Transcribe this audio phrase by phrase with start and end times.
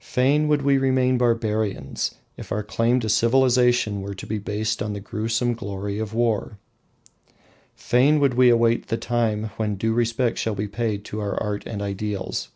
[0.00, 4.94] Fain would we remain barbarians, if our claim to civilisation were to be based on
[4.94, 6.56] the gruesome glory of war.
[7.76, 11.64] Fain would we await the time when due respect shall be paid to our art
[11.66, 12.48] and ideals.